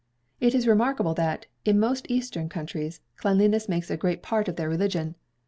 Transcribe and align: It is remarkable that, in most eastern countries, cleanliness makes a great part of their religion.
It 0.39 0.55
is 0.55 0.65
remarkable 0.65 1.13
that, 1.13 1.45
in 1.63 1.79
most 1.79 2.09
eastern 2.09 2.49
countries, 2.49 3.01
cleanliness 3.17 3.69
makes 3.69 3.91
a 3.91 3.97
great 3.97 4.23
part 4.23 4.47
of 4.47 4.55
their 4.55 4.67
religion. 4.67 5.13